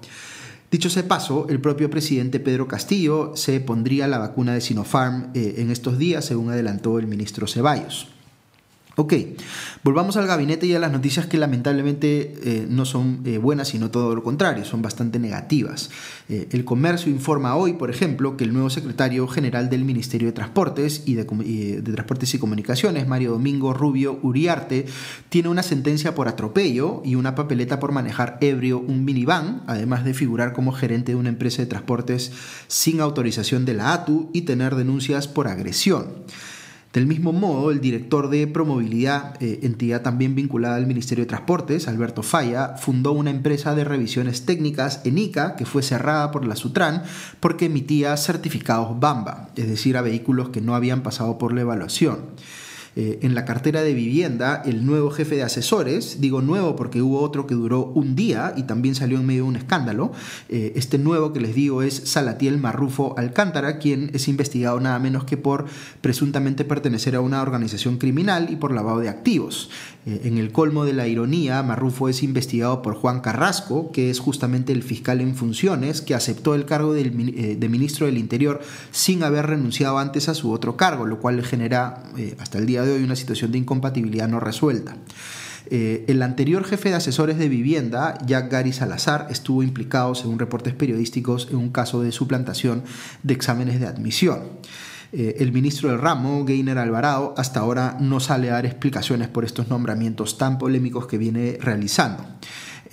Dicho 0.71 0.89
ese 0.89 1.03
paso, 1.03 1.47
el 1.49 1.61
propio 1.61 1.89
presidente 1.89 2.41
Pedro 2.41 2.69
Castillo 2.69 3.33
se 3.37 3.59
pondría 3.61 4.07
la 4.07 4.19
vacuna 4.19 4.53
de 4.53 4.61
Sinopharm 4.61 5.31
eh, 5.33 5.55
en 5.59 5.71
estos 5.71 5.97
días, 5.97 6.27
según 6.27 6.51
adelantó 6.51 6.99
el 6.99 7.07
ministro 7.07 7.47
Ceballos. 7.47 8.09
Ok, 9.01 9.15
volvamos 9.85 10.17
al 10.17 10.27
gabinete 10.27 10.67
y 10.67 10.75
a 10.75 10.81
las 10.81 10.91
noticias 10.91 11.27
que 11.27 11.39
lamentablemente 11.39 12.35
eh, 12.43 12.67
no 12.69 12.85
son 12.85 13.21
eh, 13.27 13.39
buenas, 13.39 13.69
sino 13.69 13.93
todo 13.93 14.13
lo 14.13 14.25
contrario, 14.25 14.65
son 14.65 14.83
bastante 14.83 15.21
negativas. 15.21 15.91
Eh, 16.29 16.49
el 16.51 16.65
comercio 16.65 17.13
informa 17.13 17.55
hoy, 17.55 17.75
por 17.75 17.91
ejemplo, 17.91 18.37
que 18.37 18.43
el 18.43 18.53
nuevo 18.53 18.71
secretario 18.71 19.29
general 19.29 19.71
del 19.71 19.85
Ministerio 19.85 20.27
de 20.27 20.33
Transportes 20.33 21.05
y 21.07 21.15
de, 21.15 21.23
de, 21.23 21.93
Transportes 21.93 22.35
y 22.35 22.41
Comunicaciones, 22.41 23.07
Mario 23.07 23.31
Domingo 23.31 23.73
Rubio 23.73 24.19
Uriarte, 24.21 24.87
tiene 25.29 25.49
una 25.49 25.63
sentencia 25.63 26.17
por 26.17 26.27
atropello 26.27 27.01
y 27.05 27.15
una 27.15 27.37
papeleta 27.37 27.79
por 27.79 27.93
manejar 27.93 28.39
ebrio 28.41 28.81
un 28.81 29.05
minivan, 29.05 29.63
además 29.69 30.05
de 30.05 30.13
figurar 30.13 30.53
como 30.53 30.73
gerente 30.73 31.13
de 31.13 31.17
una 31.17 31.29
empresa 31.29 31.63
de 31.63 31.67
transportes 31.67 32.33
sin 32.67 33.01
autorización 33.01 33.65
de 33.65 33.75
la 33.75 33.93
ATU 33.93 34.29
y 34.33 34.43
tener 34.43 34.75
denuncias 34.75 35.29
por 35.29 35.47
agresión. 35.47 36.25
Del 36.93 37.07
mismo 37.07 37.35
modo, 37.35 37.71
el 37.71 37.83
director 37.83 38.31
de 38.31 38.47
Promovilidad, 38.47 39.41
eh, 39.43 39.61
entidad 39.63 40.01
también 40.01 40.35
vinculada 40.35 40.77
al 40.77 40.87
Ministerio 40.87 41.25
de 41.25 41.29
Transportes, 41.29 41.87
Alberto 41.87 42.23
Falla, 42.23 42.77
fundó 42.79 43.13
una 43.13 43.31
empresa 43.31 43.75
de 43.75 43.85
revisiones 43.85 44.47
técnicas, 44.47 45.03
en 45.05 45.19
ICA 45.19 45.55
que 45.55 45.67
fue 45.67 45.83
cerrada 45.83 46.31
por 46.31 46.47
la 46.47 46.57
Sutran 46.57 47.03
porque 47.41 47.67
emitía 47.67 48.17
certificados 48.17 48.99
BAMBA, 48.99 49.51
es 49.57 49.69
decir, 49.69 49.99
a 49.99 50.03
vehículos 50.03 50.49
que 50.49 50.63
no 50.63 50.75
habían 50.75 51.03
pasado 51.03 51.37
por 51.37 51.53
la 51.53 51.61
evaluación. 51.61 52.21
Eh, 52.97 53.21
en 53.23 53.35
la 53.35 53.45
cartera 53.45 53.83
de 53.83 53.95
vivienda, 53.95 54.63
el 54.65 54.85
nuevo 54.85 55.11
jefe 55.11 55.37
de 55.37 55.43
asesores, 55.43 56.21
digo 56.21 56.41
nuevo 56.43 56.77
porque 56.77 57.03
hubo 57.03 57.21
otro 57.21 57.47
que 57.47 57.55
duró 57.55 57.85
un 57.95 58.17
día 58.17 58.55
y 58.57 58.65
también 58.65 58.95
salió 58.95 59.19
en 59.19 59.27
medio 59.27 59.43
de 59.43 59.49
un 59.49 59.57
escándalo, 59.57 60.13
eh, 60.49 60.73
este 60.75 60.99
nuevo 60.99 61.33
que 61.33 61.41
les 61.41 61.55
digo 61.55 61.83
es 61.83 61.95
Salatiel 61.95 62.59
Marrufo 62.59 63.15
Alcántara, 63.19 63.79
quien 63.79 64.11
es 64.15 64.29
investigado 64.29 64.81
nada 64.81 64.99
menos 64.99 65.25
que 65.25 65.37
por 65.37 65.67
presuntamente 66.01 66.65
pertenecer 66.65 67.15
a 67.15 67.21
una 67.21 67.43
organización 67.43 67.99
criminal 67.99 68.49
y 68.51 68.57
por 68.57 68.73
lavado 68.73 69.01
de 69.01 69.09
activos. 69.09 69.71
Eh, 70.09 70.23
en 70.25 70.39
el 70.39 70.53
colmo 70.53 70.87
de 70.87 70.95
la 70.95 71.07
ironía, 71.07 71.63
Marrufo 71.63 72.09
es 72.09 72.23
investigado 72.23 72.81
por 72.81 72.95
Juan 72.95 73.21
Carrasco, 73.21 73.93
que 73.93 74.09
es 74.09 74.21
justamente 74.21 74.73
el 74.73 74.83
fiscal 74.83 75.21
en 75.21 75.37
funciones, 75.37 76.01
que 76.01 76.15
aceptó 76.15 76.55
el 76.55 76.65
cargo 76.65 76.95
de 76.95 77.69
ministro 77.69 78.07
del 78.07 78.17
Interior 78.17 78.61
sin 78.91 79.23
haber 79.23 79.47
renunciado 79.47 79.99
antes 79.99 80.29
a 80.29 80.35
su 80.35 80.51
otro 80.51 80.77
cargo, 80.77 81.05
lo 81.05 81.21
cual 81.21 81.37
le 81.37 81.43
genera 81.43 82.05
hasta 82.39 82.59
el 82.59 82.67
día 82.67 82.83
de 82.83 82.93
hoy 82.93 83.03
una 83.03 83.17
situación 83.17 83.53
de 83.53 83.59
incompatibilidad 83.59 84.29
no 84.29 84.41
resuelta. 84.41 84.97
Eh, 85.71 86.05
el 86.09 86.23
anterior 86.23 86.65
jefe 86.65 86.89
de 86.89 86.95
asesores 86.95 87.37
de 87.37 87.49
vivienda, 87.49 88.17
Jack 88.27 88.51
Gary 88.51 88.73
Salazar, 88.73 89.27
estuvo 89.31 89.63
implicado, 89.63 90.15
según 90.15 90.39
reportes 90.39 90.73
periodísticos, 90.73 91.49
en 91.51 91.57
un 91.57 91.69
caso 91.69 92.01
de 92.03 92.11
suplantación 92.11 92.85
de 93.23 93.35
exámenes 93.35 93.79
de 93.79 93.87
admisión. 93.87 94.45
Eh, 95.13 95.37
el 95.39 95.53
ministro 95.53 95.89
del 95.89 95.99
ramo, 95.99 96.45
Gainer 96.45 96.79
Alvarado, 96.79 97.35
hasta 97.37 97.61
ahora 97.61 97.97
no 97.99 98.21
sale 98.21 98.51
a 98.51 98.55
dar 98.55 98.67
explicaciones 98.67 99.29
por 99.29 99.45
estos 99.45 99.69
nombramientos 99.69 100.37
tan 100.37 100.59
polémicos 100.59 101.07
que 101.07 101.19
viene 101.19 101.57
realizando. 101.61 102.25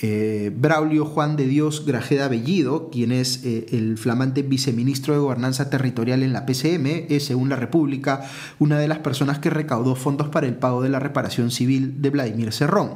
Eh, 0.02 0.52
Braulio 0.56 1.06
Juan 1.06 1.38
de 1.38 1.46
Dios 1.46 1.86
Grajeda 1.86 2.28
Bellido, 2.28 2.90
quien 2.90 3.12
es 3.12 3.46
eh, 3.46 3.68
el 3.72 3.98
flamante 3.98 4.42
viceministro 4.42 5.14
de 5.14 5.20
Gobernanza 5.20 5.70
Territorial 5.70 6.24
en 6.24 6.34
la 6.34 6.46
PCM, 6.46 7.06
es, 7.10 7.26
según 7.26 7.50
la 7.50 7.56
República, 7.56 8.30
una 8.60 8.78
de 8.78 8.88
las 8.88 9.00
personas 9.00 9.40
que 9.40 9.50
recaudó 9.50 9.96
fondos 9.96 10.30
para 10.30 10.48
el 10.48 10.56
pago 10.56 10.82
de 10.82 10.90
la 10.90 11.00
reparación 11.00 11.50
civil 11.52 12.02
de 12.02 12.10
Vladimir 12.10 12.52
Cerrón. 12.52 12.92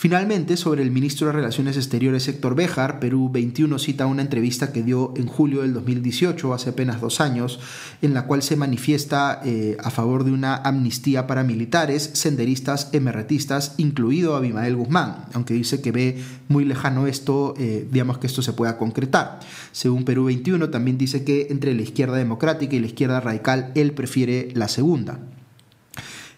Finalmente, 0.00 0.56
sobre 0.56 0.82
el 0.82 0.90
ministro 0.90 1.26
de 1.26 1.34
Relaciones 1.34 1.76
Exteriores 1.76 2.26
Héctor 2.26 2.54
Béjar, 2.54 3.00
Perú 3.00 3.28
21 3.30 3.78
cita 3.78 4.06
una 4.06 4.22
entrevista 4.22 4.72
que 4.72 4.82
dio 4.82 5.12
en 5.14 5.26
julio 5.26 5.60
del 5.60 5.74
2018, 5.74 6.54
hace 6.54 6.70
apenas 6.70 7.02
dos 7.02 7.20
años, 7.20 7.60
en 8.00 8.14
la 8.14 8.24
cual 8.24 8.42
se 8.42 8.56
manifiesta 8.56 9.42
eh, 9.44 9.76
a 9.78 9.90
favor 9.90 10.24
de 10.24 10.30
una 10.30 10.56
amnistía 10.56 11.26
para 11.26 11.44
militares, 11.44 12.12
senderistas, 12.14 12.88
emerretistas, 12.94 13.74
incluido 13.76 14.36
Abimael 14.36 14.74
Guzmán, 14.74 15.26
aunque 15.34 15.52
dice 15.52 15.82
que 15.82 15.92
ve 15.92 16.18
muy 16.48 16.64
lejano 16.64 17.06
esto, 17.06 17.52
eh, 17.58 17.86
digamos 17.92 18.16
que 18.16 18.26
esto 18.26 18.40
se 18.40 18.54
pueda 18.54 18.78
concretar. 18.78 19.40
Según 19.70 20.06
Perú 20.06 20.24
21, 20.24 20.70
también 20.70 20.96
dice 20.96 21.24
que 21.24 21.48
entre 21.50 21.74
la 21.74 21.82
izquierda 21.82 22.16
democrática 22.16 22.74
y 22.74 22.80
la 22.80 22.86
izquierda 22.86 23.20
radical, 23.20 23.70
él 23.74 23.92
prefiere 23.92 24.48
la 24.54 24.68
segunda. 24.68 25.20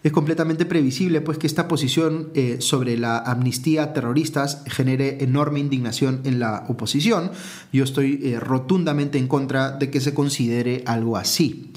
Es 0.03 0.11
completamente 0.11 0.65
previsible 0.65 1.21
pues, 1.21 1.37
que 1.37 1.47
esta 1.47 1.69
posición 1.69 2.29
eh, 2.33 2.57
sobre 2.59 2.97
la 2.97 3.19
amnistía 3.19 3.83
a 3.83 3.93
terroristas 3.93 4.61
genere 4.67 5.23
enorme 5.23 5.61
indignación 5.61 6.19
en 6.25 6.39
la 6.39 6.65
oposición. 6.67 7.31
Yo 7.71 7.85
estoy 7.85 8.19
eh, 8.21 8.39
rotundamente 8.39 9.17
en 9.17 9.29
contra 9.29 9.71
de 9.71 9.89
que 9.89 10.01
se 10.01 10.13
considere 10.13 10.83
algo 10.85 11.15
así. 11.15 11.71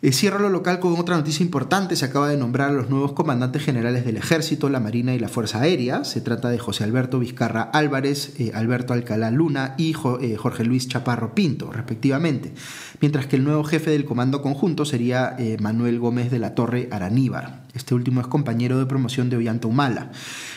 Eh, 0.00 0.12
cierra 0.12 0.38
lo 0.38 0.48
local 0.48 0.78
con 0.78 0.94
otra 0.96 1.16
noticia 1.16 1.42
importante. 1.42 1.96
Se 1.96 2.04
acaba 2.04 2.28
de 2.28 2.36
nombrar 2.36 2.70
a 2.70 2.72
los 2.72 2.88
nuevos 2.88 3.14
comandantes 3.14 3.64
generales 3.64 4.04
del 4.04 4.16
Ejército, 4.16 4.68
la 4.68 4.78
Marina 4.78 5.12
y 5.12 5.18
la 5.18 5.26
Fuerza 5.26 5.60
Aérea. 5.60 6.04
Se 6.04 6.20
trata 6.20 6.50
de 6.50 6.58
José 6.60 6.84
Alberto 6.84 7.18
Vizcarra 7.18 7.62
Álvarez, 7.62 8.38
eh, 8.38 8.52
Alberto 8.54 8.92
Alcalá 8.92 9.32
Luna 9.32 9.74
y 9.76 9.96
eh, 10.20 10.36
Jorge 10.36 10.62
Luis 10.62 10.86
Chaparro 10.86 11.34
Pinto, 11.34 11.72
respectivamente. 11.72 12.52
Mientras 13.00 13.26
que 13.26 13.34
el 13.34 13.42
nuevo 13.42 13.64
jefe 13.64 13.90
del 13.90 14.04
comando 14.04 14.40
conjunto 14.40 14.84
sería 14.84 15.36
Manuel 15.60 15.98
Gómez 15.98 16.30
de 16.30 16.38
la 16.38 16.54
Torre 16.54 16.88
Araníbar. 16.92 17.66
Este 17.74 17.94
último 17.94 18.20
es 18.20 18.26
compañero 18.26 18.78
de 18.78 18.86
promoción 18.86 19.30
de 19.30 19.36
Ollanta 19.36 19.68
Humala. 19.68 20.10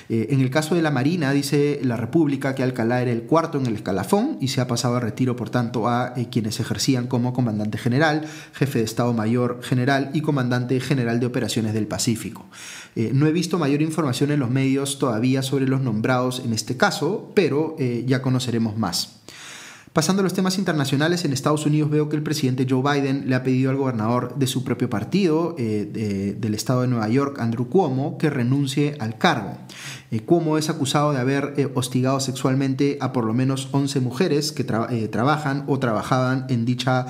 Eh, 0.10 0.28
en 0.32 0.42
el 0.42 0.50
caso 0.50 0.76
de 0.76 0.82
la 0.82 0.92
Marina, 0.92 1.32
dice 1.32 1.80
la 1.84 1.96
República 1.96 2.56
que 2.56 2.64
Alcalá 2.64 3.02
era 3.02 3.12
el 3.12 3.24
cuarto 3.24 3.58
en 3.58 3.66
el 3.66 3.76
escalafón 3.76 4.38
y 4.42 4.50
se 4.50 4.60
ha 4.60 4.68
pasado 4.68 4.96
a 4.96 5.00
retiro, 5.00 5.36
por 5.36 5.50
tanto, 5.50 5.88
a 5.88 6.14
eh, 6.18 6.28
quienes 6.32 6.60
ejercían 6.60 7.08
como 7.08 7.32
comandante 7.32 7.78
general, 7.78 8.26
jefe 8.54 8.80
de 8.80 8.86
Estado 8.86 9.14
Mayor 9.14 9.31
General 9.62 10.12
y 10.14 10.22
comandante 10.22 10.80
general 10.80 11.20
de 11.20 11.26
operaciones 11.26 11.74
del 11.74 11.88
Pacífico. 11.88 12.46
Eh, 12.96 13.12
no 13.14 13.28
he 13.28 13.32
visto 13.32 13.58
mayor 13.58 13.82
información 13.82 14.32
en 14.32 14.40
los 14.40 14.50
medios 14.50 15.00
todavía 15.00 15.42
sobre 15.42 15.68
los 15.68 15.82
nombrados 15.82 16.42
en 16.44 16.54
este 16.54 16.78
caso, 16.78 17.32
pero 17.36 17.76
ya 18.06 18.22
conoceremos 18.22 18.78
más. 18.78 19.22
Pasando 19.94 20.22
a 20.22 20.24
los 20.24 20.34
temas 20.34 20.58
internacionales, 20.58 21.26
en 21.26 21.34
Estados 21.34 21.66
Unidos 21.66 21.90
veo 21.90 22.08
que 22.08 22.16
el 22.16 22.24
presidente 22.24 22.66
Joe 22.70 22.82
Biden 22.82 23.28
le 23.28 23.36
ha 23.36 23.44
pedido 23.44 23.72
al 23.72 23.76
gobernador 23.76 24.36
de 24.38 24.48
su 24.48 24.64
propio 24.64 24.90
partido, 24.90 25.54
eh, 25.60 26.38
del 26.40 26.56
estado 26.56 26.84
de 26.84 26.88
Nueva 26.88 27.10
York, 27.10 27.40
Andrew 27.40 27.68
Cuomo, 27.68 28.18
que 28.18 28.30
renuncie 28.30 28.96
al 29.00 29.18
cargo. 29.18 29.58
Eh, 30.12 30.20
Cuomo 30.20 30.58
es 30.58 30.70
acusado 30.70 31.14
de 31.14 31.20
haber 31.20 31.54
eh, 31.58 31.72
hostigado 31.74 32.20
sexualmente 32.20 32.98
a 33.02 33.14
por 33.14 33.26
lo 33.26 33.34
menos 33.34 33.70
11 33.72 34.02
mujeres 34.02 34.52
que 34.52 34.64
trabajan 34.64 35.64
o 35.68 35.80
trabajaban 35.80 36.46
en 36.50 36.66
dicha 36.66 37.08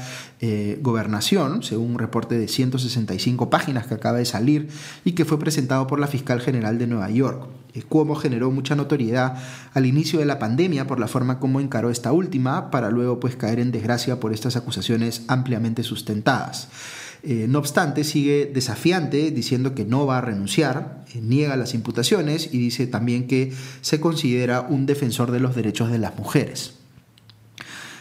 gobernación, 0.82 1.62
según 1.62 1.92
un 1.92 2.00
reporte 2.00 2.36
de 2.38 2.48
165 2.48 3.52
páginas 3.52 3.86
que 3.86 3.94
acaba 3.94 4.18
de 4.18 4.26
salir 4.26 4.70
y 5.06 5.12
que 5.12 5.24
fue 5.24 5.38
presentado 5.38 5.86
por 5.86 6.00
la 6.00 6.08
fiscal 6.08 6.42
general 6.42 6.80
de 6.80 6.88
Nueva 6.88 7.12
York. 7.12 7.48
Cuomo 7.88 8.16
generó 8.16 8.52
mucha 8.52 8.76
notoriedad 8.76 9.38
al 9.74 9.86
inicio 9.86 10.20
de 10.20 10.26
la 10.26 10.40
pandemia 10.40 10.88
por 10.88 11.00
la 11.00 11.08
forma 11.08 11.40
como 11.40 11.60
encaró 11.60 11.90
esta 11.90 12.12
última, 12.12 12.72
para 12.72 12.90
luego 12.90 13.20
pues 13.20 13.36
caer 13.36 13.60
en 13.60 13.72
desgracia 13.72 14.20
por 14.20 14.34
estas 14.34 14.56
acusaciones 14.56 15.24
ampliamente 15.28 15.84
sustentadas. 15.84 16.70
Eh, 17.24 17.46
no 17.48 17.60
obstante, 17.60 18.04
sigue 18.04 18.50
desafiante 18.52 19.30
diciendo 19.30 19.76
que 19.76 19.86
no 19.86 20.08
va 20.08 20.18
a 20.18 20.22
renunciar, 20.22 21.06
eh, 21.14 21.22
niega 21.22 21.56
las 21.56 21.76
imputaciones 21.76 22.50
y 22.52 22.58
dice 22.58 22.88
también 22.88 23.28
que 23.28 23.54
se 23.82 24.00
considera 24.00 24.62
un 24.62 24.88
defensor 24.88 25.30
de 25.30 25.40
los 25.40 25.56
derechos 25.56 25.92
de 25.92 26.00
las 26.00 26.18
mujeres. 26.18 26.76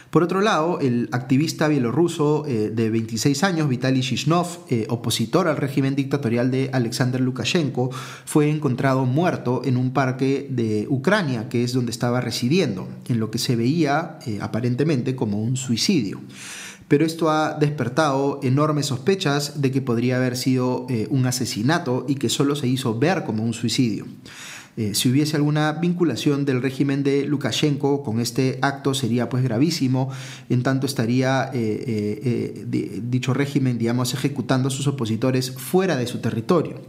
Por 0.09 0.23
otro 0.23 0.41
lado, 0.41 0.79
el 0.81 1.07
activista 1.13 1.69
bielorruso 1.69 2.45
eh, 2.45 2.71
de 2.73 2.89
26 2.89 3.43
años, 3.43 3.69
Vitaly 3.69 4.01
Shishnov, 4.01 4.65
opositor 4.89 5.47
al 5.47 5.55
régimen 5.55 5.95
dictatorial 5.95 6.51
de 6.51 6.69
Alexander 6.73 7.21
Lukashenko, 7.21 7.91
fue 8.25 8.49
encontrado 8.49 9.05
muerto 9.05 9.61
en 9.63 9.77
un 9.77 9.93
parque 9.93 10.47
de 10.49 10.87
Ucrania, 10.89 11.47
que 11.47 11.63
es 11.63 11.71
donde 11.71 11.91
estaba 11.91 12.19
residiendo, 12.19 12.89
en 13.07 13.19
lo 13.21 13.31
que 13.31 13.37
se 13.37 13.55
veía 13.55 14.19
aparentemente 14.41 15.15
como 15.15 15.41
un 15.41 15.55
suicidio. 15.55 16.19
Pero 16.91 17.05
esto 17.05 17.29
ha 17.29 17.53
despertado 17.53 18.41
enormes 18.43 18.87
sospechas 18.87 19.61
de 19.61 19.71
que 19.71 19.81
podría 19.81 20.17
haber 20.17 20.35
sido 20.35 20.87
eh, 20.89 21.07
un 21.09 21.25
asesinato 21.25 22.05
y 22.05 22.15
que 22.15 22.27
solo 22.27 22.53
se 22.53 22.67
hizo 22.67 22.99
ver 22.99 23.23
como 23.23 23.45
un 23.45 23.53
suicidio. 23.53 24.07
Eh, 24.75 24.93
si 24.93 25.07
hubiese 25.07 25.37
alguna 25.37 25.71
vinculación 25.71 26.43
del 26.43 26.61
régimen 26.61 27.01
de 27.01 27.23
Lukashenko 27.23 28.03
con 28.03 28.19
este 28.19 28.59
acto 28.61 28.93
sería 28.93 29.29
pues 29.29 29.41
gravísimo, 29.41 30.11
en 30.49 30.63
tanto 30.63 30.85
estaría 30.85 31.49
eh, 31.53 33.01
dicho 33.03 33.33
régimen, 33.33 33.77
digamos, 33.77 34.13
ejecutando 34.13 34.67
a 34.67 34.71
sus 34.71 34.87
opositores 34.87 35.51
fuera 35.51 35.95
de 35.95 36.07
su 36.07 36.19
territorio. 36.19 36.81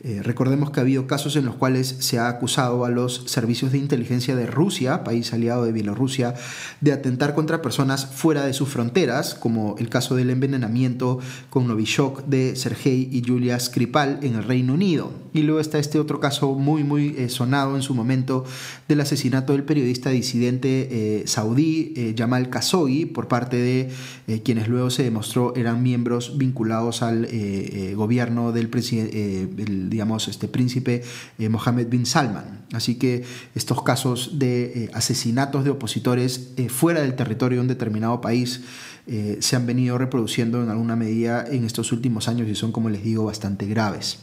Eh, 0.00 0.20
recordemos 0.22 0.70
que 0.70 0.78
ha 0.78 0.84
habido 0.84 1.08
casos 1.08 1.34
en 1.34 1.44
los 1.44 1.56
cuales 1.56 1.88
se 1.98 2.20
ha 2.20 2.28
acusado 2.28 2.84
a 2.84 2.88
los 2.88 3.24
servicios 3.26 3.72
de 3.72 3.78
inteligencia 3.78 4.36
de 4.36 4.46
Rusia, 4.46 5.02
país 5.02 5.32
aliado 5.32 5.64
de 5.64 5.72
Bielorrusia, 5.72 6.34
de 6.80 6.92
atentar 6.92 7.34
contra 7.34 7.62
personas 7.62 8.06
fuera 8.06 8.46
de 8.46 8.52
sus 8.52 8.68
fronteras, 8.68 9.34
como 9.34 9.74
el 9.78 9.88
caso 9.88 10.14
del 10.14 10.30
envenenamiento 10.30 11.18
con 11.50 11.66
Novichok 11.66 12.26
de 12.26 12.54
Sergei 12.54 13.08
y 13.10 13.24
Julia 13.26 13.58
Skripal 13.58 14.20
en 14.22 14.36
el 14.36 14.44
Reino 14.44 14.74
Unido. 14.74 15.10
Y 15.32 15.42
luego 15.42 15.60
está 15.60 15.78
este 15.80 15.98
otro 15.98 16.20
caso 16.20 16.54
muy, 16.54 16.84
muy 16.84 17.16
eh, 17.18 17.28
sonado 17.28 17.74
en 17.74 17.82
su 17.82 17.92
momento 17.92 18.44
del 18.86 19.00
asesinato 19.00 19.52
del 19.52 19.64
periodista 19.64 20.10
disidente 20.10 20.88
eh, 20.90 21.22
saudí 21.26 22.14
Jamal 22.16 22.50
Khashoggi 22.50 23.06
por 23.06 23.28
parte 23.28 23.56
de 23.56 24.42
quienes 24.42 24.68
luego 24.68 24.90
se 24.90 25.02
demostró 25.02 25.54
eran 25.56 25.82
miembros 25.82 26.38
vinculados 26.38 27.02
al 27.02 27.28
gobierno 27.94 28.52
del 28.52 28.68
presidente 28.68 29.87
digamos, 29.88 30.28
este 30.28 30.48
príncipe 30.48 31.02
eh, 31.38 31.48
Mohammed 31.48 31.88
bin 31.88 32.06
Salman. 32.06 32.66
Así 32.72 32.96
que 32.96 33.24
estos 33.54 33.82
casos 33.82 34.38
de 34.38 34.84
eh, 34.84 34.90
asesinatos 34.94 35.64
de 35.64 35.70
opositores 35.70 36.52
eh, 36.56 36.68
fuera 36.68 37.00
del 37.00 37.16
territorio 37.16 37.58
de 37.58 37.62
un 37.62 37.68
determinado 37.68 38.20
país 38.20 38.60
se 39.40 39.56
han 39.56 39.64
venido 39.64 39.96
reproduciendo 39.96 40.62
en 40.62 40.68
alguna 40.68 40.94
medida 40.94 41.46
en 41.50 41.64
estos 41.64 41.92
últimos 41.92 42.28
años 42.28 42.46
y 42.46 42.54
son, 42.54 42.72
como 42.72 42.90
les 42.90 43.02
digo, 43.02 43.24
bastante 43.24 43.64
graves. 43.64 44.18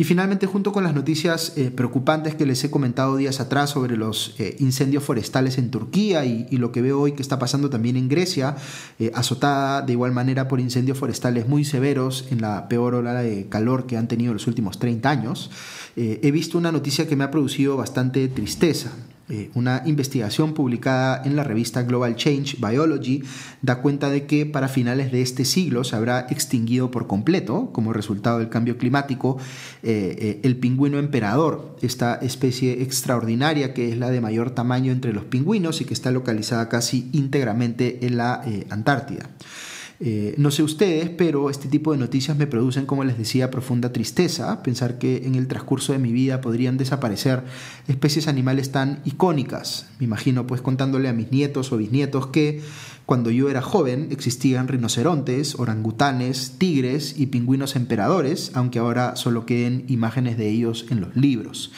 Y 0.00 0.04
finalmente, 0.04 0.46
junto 0.46 0.70
con 0.70 0.84
las 0.84 0.94
noticias 0.94 1.54
eh, 1.56 1.72
preocupantes 1.72 2.36
que 2.36 2.46
les 2.46 2.62
he 2.62 2.70
comentado 2.70 3.16
días 3.16 3.40
atrás 3.40 3.70
sobre 3.70 3.96
los 3.96 4.36
eh, 4.38 4.54
incendios 4.60 5.02
forestales 5.02 5.58
en 5.58 5.72
Turquía 5.72 6.24
y, 6.24 6.46
lo 6.56 6.70
que 6.70 6.82
veo 6.82 7.00
hoy 7.00 7.12
que 7.12 7.22
está 7.22 7.40
pasando 7.40 7.68
también 7.68 7.96
en 7.96 8.08
Grecia, 8.08 8.54
eh, 9.00 9.10
azotada 9.14 9.82
de 9.82 9.92
igual 9.92 10.12
manera 10.12 10.46
por 10.46 10.60
incendios 10.60 10.98
forestales 10.98 11.48
muy 11.48 11.64
severos 11.64 12.26
en 12.30 12.40
la 12.40 12.68
peor 12.68 12.94
ola 12.94 13.14
de 13.14 13.48
calor 13.48 13.86
que 13.86 13.96
han 13.96 14.06
tenido 14.06 14.32
los 14.32 14.46
últimos 14.46 14.78
30 14.78 15.10
años, 15.10 15.50
he 15.96 16.30
visto 16.30 16.58
una 16.58 16.70
noticia 16.70 17.08
que 17.08 17.16
me 17.16 17.24
ha 17.24 17.30
producido 17.32 17.76
bastante 17.76 18.28
tristeza. 18.28 18.92
Eh, 19.30 19.50
una 19.54 19.82
investigación 19.84 20.54
publicada 20.54 21.22
en 21.22 21.36
la 21.36 21.44
revista 21.44 21.82
Global 21.82 22.16
Change 22.16 22.56
Biology 22.58 23.22
da 23.60 23.82
cuenta 23.82 24.08
de 24.08 24.24
que 24.24 24.46
para 24.46 24.68
finales 24.68 25.12
de 25.12 25.20
este 25.20 25.44
siglo 25.44 25.84
se 25.84 25.96
habrá 25.96 26.26
extinguido 26.30 26.90
por 26.90 27.06
completo, 27.06 27.68
como 27.72 27.92
resultado 27.92 28.38
del 28.38 28.48
cambio 28.48 28.78
climático, 28.78 29.36
eh, 29.82 30.16
eh, 30.18 30.40
el 30.44 30.56
pingüino 30.56 30.98
emperador, 30.98 31.76
esta 31.82 32.14
especie 32.14 32.82
extraordinaria 32.82 33.74
que 33.74 33.92
es 33.92 33.98
la 33.98 34.10
de 34.10 34.22
mayor 34.22 34.50
tamaño 34.50 34.92
entre 34.92 35.12
los 35.12 35.24
pingüinos 35.24 35.82
y 35.82 35.84
que 35.84 35.92
está 35.92 36.10
localizada 36.10 36.70
casi 36.70 37.10
íntegramente 37.12 38.06
en 38.06 38.16
la 38.16 38.42
Antártida. 38.70 39.28
Eh, 40.00 40.34
no 40.38 40.52
sé 40.52 40.62
ustedes, 40.62 41.10
pero 41.10 41.50
este 41.50 41.66
tipo 41.68 41.90
de 41.90 41.98
noticias 41.98 42.36
me 42.36 42.46
producen, 42.46 42.86
como 42.86 43.02
les 43.02 43.18
decía, 43.18 43.50
profunda 43.50 43.92
tristeza. 43.92 44.62
Pensar 44.62 44.98
que 44.98 45.26
en 45.26 45.34
el 45.34 45.48
transcurso 45.48 45.92
de 45.92 45.98
mi 45.98 46.12
vida 46.12 46.40
podrían 46.40 46.76
desaparecer 46.76 47.42
especies 47.88 48.28
animales 48.28 48.70
tan 48.70 49.00
icónicas. 49.04 49.86
Me 49.98 50.04
imagino 50.04 50.46
pues 50.46 50.60
contándole 50.62 51.08
a 51.08 51.12
mis 51.12 51.32
nietos 51.32 51.72
o 51.72 51.76
bisnietos 51.76 52.28
que 52.28 52.62
cuando 53.06 53.30
yo 53.30 53.48
era 53.48 53.62
joven 53.62 54.08
existían 54.10 54.68
rinocerontes, 54.68 55.58
orangutanes, 55.58 56.56
tigres 56.58 57.14
y 57.18 57.26
pingüinos 57.26 57.74
emperadores, 57.74 58.52
aunque 58.54 58.78
ahora 58.78 59.16
solo 59.16 59.46
queden 59.46 59.84
imágenes 59.88 60.36
de 60.36 60.48
ellos 60.48 60.86
en 60.90 61.00
los 61.00 61.16
libros. 61.16 61.72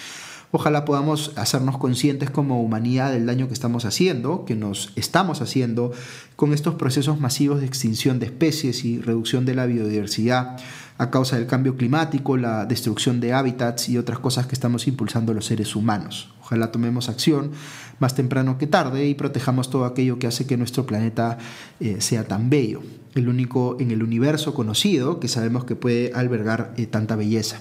Ojalá 0.52 0.84
podamos 0.84 1.32
hacernos 1.36 1.78
conscientes 1.78 2.28
como 2.28 2.60
humanidad 2.60 3.12
del 3.12 3.26
daño 3.26 3.46
que 3.46 3.54
estamos 3.54 3.84
haciendo, 3.84 4.44
que 4.44 4.56
nos 4.56 4.92
estamos 4.96 5.42
haciendo 5.42 5.92
con 6.34 6.52
estos 6.52 6.74
procesos 6.74 7.20
masivos 7.20 7.60
de 7.60 7.66
extinción 7.66 8.18
de 8.18 8.26
especies 8.26 8.84
y 8.84 9.00
reducción 9.00 9.44
de 9.44 9.54
la 9.54 9.66
biodiversidad 9.66 10.56
a 10.98 11.10
causa 11.10 11.36
del 11.36 11.46
cambio 11.46 11.76
climático, 11.76 12.36
la 12.36 12.66
destrucción 12.66 13.20
de 13.20 13.32
hábitats 13.32 13.88
y 13.88 13.96
otras 13.96 14.18
cosas 14.18 14.46
que 14.46 14.54
estamos 14.54 14.88
impulsando 14.88 15.32
los 15.32 15.46
seres 15.46 15.76
humanos. 15.76 16.30
Ojalá 16.42 16.72
tomemos 16.72 17.08
acción 17.08 17.52
más 18.00 18.16
temprano 18.16 18.58
que 18.58 18.66
tarde 18.66 19.06
y 19.06 19.14
protejamos 19.14 19.70
todo 19.70 19.84
aquello 19.84 20.18
que 20.18 20.26
hace 20.26 20.46
que 20.46 20.56
nuestro 20.56 20.84
planeta 20.84 21.38
eh, 21.78 22.00
sea 22.00 22.24
tan 22.24 22.50
bello, 22.50 22.82
el 23.14 23.28
único 23.28 23.76
en 23.78 23.92
el 23.92 24.02
universo 24.02 24.52
conocido 24.52 25.20
que 25.20 25.28
sabemos 25.28 25.64
que 25.64 25.76
puede 25.76 26.12
albergar 26.12 26.74
eh, 26.76 26.86
tanta 26.86 27.14
belleza. 27.14 27.60